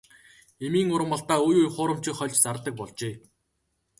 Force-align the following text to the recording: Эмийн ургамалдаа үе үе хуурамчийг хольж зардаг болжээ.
Эмийн 0.65 0.89
ургамалдаа 0.95 1.39
үе 1.47 1.55
үе 1.61 1.69
хуурамчийг 1.75 2.15
хольж 2.17 2.35
зардаг 2.43 2.73
болжээ. 2.79 3.13